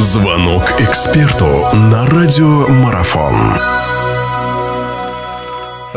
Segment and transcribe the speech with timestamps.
[0.00, 3.87] Звонок эксперту на радиомарафон.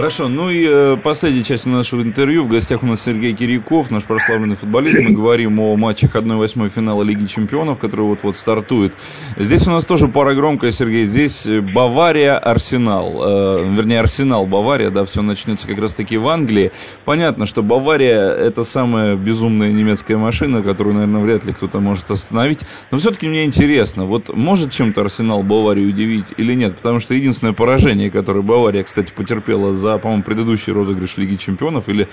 [0.02, 2.46] Хорошо, ну и э, последняя часть нашего интервью.
[2.46, 4.98] В гостях у нас Сергей Киряков, наш прославленный футболист.
[4.98, 8.96] Мы говорим о матчах 1-8 финала Лиги Чемпионов, который вот-вот стартует.
[9.38, 11.06] Здесь у нас тоже пара громкая, Сергей.
[11.06, 11.46] Здесь
[11.76, 13.22] Бавария, Арсенал.
[13.24, 16.72] Э, вернее, Арсенал, Бавария, да, все начнется как раз-таки в Англии.
[17.06, 22.62] Понятно, что Бавария это самая безумная немецкая машина, которую, наверное, вряд ли кто-то может остановить.
[22.90, 26.76] Но все-таки мне интересно, вот может чем-то Арсенал Баварию удивить или нет?
[26.76, 32.08] Потому что единственное поражение, которое Бавария, кстати, потерпела за, по-моему, предыдущий розыгрыш Лиги Чемпионов или,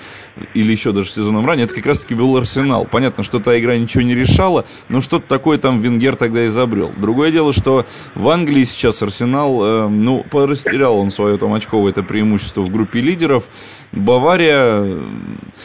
[0.53, 2.87] или еще даже сезоном ранее, это как раз-таки был Арсенал.
[2.89, 6.91] Понятно, что та игра ничего не решала, но что-то такое там Венгер тогда изобрел.
[6.97, 12.03] Другое дело, что в Англии сейчас Арсенал, э, ну, растерял он свое там очковое это
[12.03, 13.49] преимущество в группе лидеров.
[13.91, 14.81] Бавария...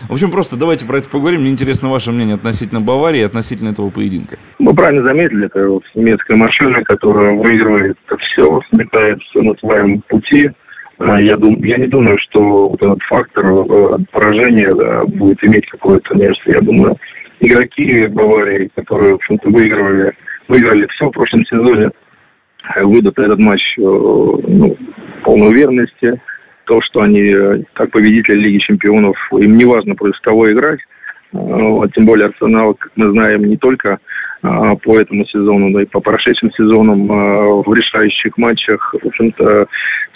[0.08, 1.42] В общем, просто давайте про это поговорим.
[1.42, 4.38] Мне интересно ваше мнение относительно Баварии относительно этого поединка.
[4.58, 5.60] Вы правильно заметили, это
[5.94, 10.50] немецкая машина, которая выигрывает все, сметает все на своем пути.
[10.98, 15.67] А, я, дум, я не думаю, что вот этот фактор э, поражения да, будет иметь
[15.69, 16.42] какое-то место.
[16.47, 16.97] Я думаю,
[17.41, 20.12] игроки Баварии, которые, в общем-то, выигрывали,
[20.48, 21.91] выиграли все в прошлом сезоне,
[22.77, 24.77] э, выйдут этот матч э, ну,
[25.25, 26.20] полной уверенности.
[26.67, 27.31] То, что они,
[27.75, 30.81] как победители Лиги Чемпионов, им не важно против кого играть.
[31.31, 33.98] Тем более Арсенал, как мы знаем, не только
[34.83, 39.67] по этому сезону, но и по прошедшим сезонам в решающих матчах, в общем-то,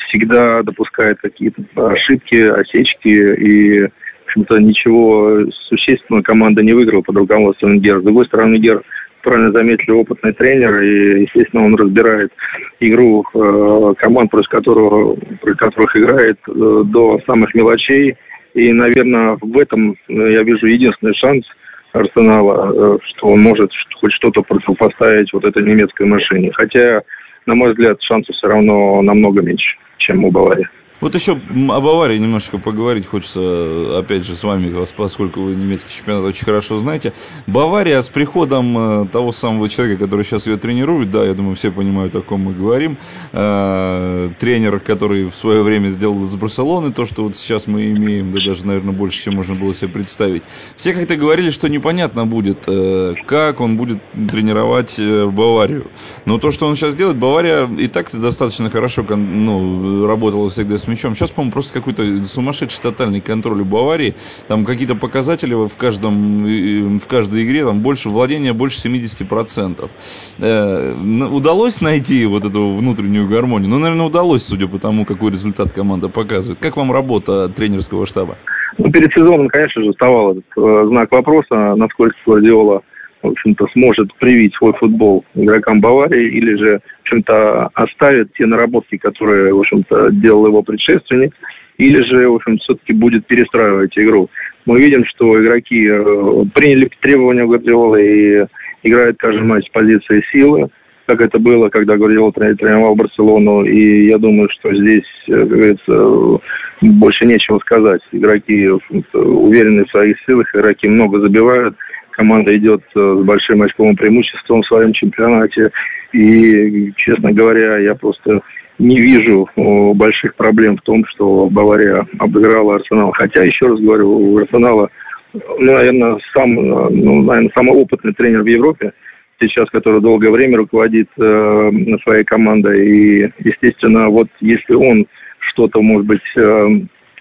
[0.09, 7.81] всегда допускает какие-то ошибки, осечки, и, в общем-то, ничего существенного команда не выиграла под руководством
[7.81, 8.01] Гер.
[8.01, 8.83] С другой стороны, Гер
[9.23, 12.33] правильно заметили, опытный тренер, и, естественно, он разбирает
[12.81, 18.17] игру э, команд, против, которого, против которых играет э, до самых мелочей.
[18.55, 21.45] И, наверное, в этом э, я вижу единственный шанс
[21.93, 26.53] Арсенала, э, что он может хоть что-то противопоставить вот этой немецкой машине.
[26.53, 27.03] Хотя,
[27.47, 30.67] на мой взгляд, шансов все равно намного меньше чем у Баварии.
[31.01, 36.25] Вот еще об Аварии немножко поговорить хочется, опять же, с вами, поскольку вы немецкий чемпионат
[36.25, 37.13] очень хорошо знаете.
[37.47, 41.71] Бавария с приходом э, того самого человека, который сейчас ее тренирует, да, я думаю, все
[41.71, 42.99] понимают, о ком мы говорим,
[43.33, 48.33] э, тренер, который в свое время сделал из Барселоны то, что вот сейчас мы имеем,
[48.33, 50.43] да даже, наверное, больше, чем можно было себе представить.
[50.75, 55.87] Все как-то говорили, что непонятно будет, э, как он будет тренировать Баварию.
[56.25, 60.88] Но то, что он сейчас делает, Бавария и так-то достаточно хорошо ну, работала всегда с
[60.89, 61.15] мячом.
[61.15, 64.15] Сейчас, по-моему, просто какой-то сумасшедший тотальный контроль у Баварии.
[64.47, 69.91] Там какие-то показатели в, каждом, в каждой игре, там больше владения, больше 70%.
[70.39, 70.95] Э,
[71.31, 73.71] удалось найти вот эту внутреннюю гармонию?
[73.71, 76.61] Ну, наверное, удалось, судя по тому, какой результат команда показывает.
[76.61, 78.37] Как вам работа тренерского штаба?
[78.79, 82.83] Ну, перед сезоном, конечно же, вставал этот э, знак вопроса, насколько Гвардиола
[83.23, 88.97] в общем-то, сможет привить свой футбол игрокам Баварии или же, в общем-то, оставит те наработки,
[88.97, 91.35] которые, в общем-то, делал его предшественник,
[91.79, 94.29] или же, в общем, все-таки будет перестраивать игру.
[94.67, 98.47] Мы видим, что игроки э, приняли требования Гвардиолы и
[98.89, 100.69] играют каждый матч с позиции силы,
[101.07, 103.65] как это было, когда Гвардиола тренировал Барселону.
[103.65, 106.41] И я думаю, что здесь, э, как говорится,
[106.83, 108.03] больше нечего сказать.
[108.13, 108.69] Игроки
[109.13, 111.77] уверены в своих силах, игроки много забивают–
[112.19, 115.71] команда идет э, с большим очковым преимуществом в своем чемпионате.
[116.13, 118.41] И, честно говоря, я просто
[118.79, 119.49] не вижу
[119.95, 123.13] больших проблем в том, что Бавария обыграла Арсенал.
[123.13, 124.89] Хотя, еще раз говорю, у Арсенала,
[125.33, 128.93] ну, наверное, сам, ну, наверное, самый опытный тренер в Европе
[129.41, 131.71] сейчас, который долгое время руководит э,
[132.03, 132.89] своей командой.
[132.89, 135.07] И, естественно, вот если он
[135.51, 136.67] что-то, может быть, э,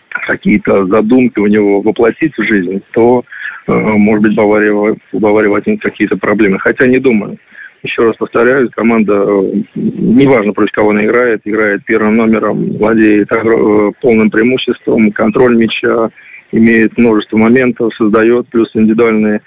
[0.09, 3.23] какие-то задумки у него воплотить в жизнь, то
[3.67, 6.59] Э, может быть, Бавария, у Баварии возникнут какие-то проблемы.
[6.59, 7.37] Хотя не думаю.
[7.83, 13.91] Еще раз повторяю, команда, э, неважно, против кого она играет, играет первым номером, владеет э,
[14.01, 16.09] полным преимуществом, контроль мяча,
[16.51, 19.41] имеет множество моментов, создает, плюс индивидуальные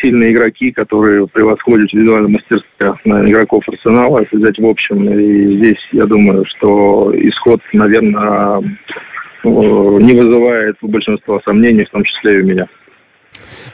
[0.00, 5.08] сильные игроки, которые превосходят индивидуальное мастерство на игроков Арсенала, если взять в общем.
[5.08, 8.60] И здесь, я думаю, что исход, наверное,
[9.48, 12.66] не вызывает у большинства сомнений, в том числе и у меня.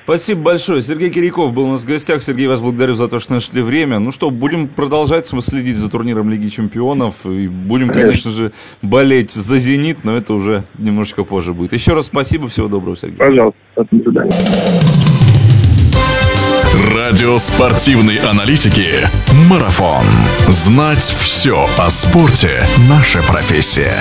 [0.05, 0.83] Спасибо большое.
[0.83, 2.23] Сергей Киряков был у нас в гостях.
[2.23, 3.99] Сергей, вас благодарю за то, что нашли время.
[3.99, 7.27] Ну что, будем продолжать следить за турниром Лиги Чемпионов.
[7.27, 8.53] И будем, конечно же,
[8.83, 11.73] болеть за «Зенит», но это уже немножко позже будет.
[11.73, 12.49] Еще раз спасибо.
[12.49, 13.19] Всего доброго, Сергей.
[13.19, 13.59] Пожалуйста.
[13.77, 14.33] До свидания.
[16.95, 18.87] Радио спортивной аналитики
[19.51, 20.05] «Марафон».
[20.49, 23.95] Знать все о спорте– наша профессия.